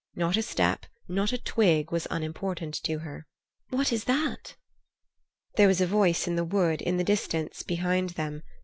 [0.15, 3.27] Not a step, not a twig, was unimportant to her.
[3.69, 4.55] "What is that?"
[5.57, 8.41] There was a voice in the wood, in the distance behind them.